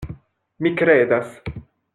[0.65, 1.37] Mi kredas.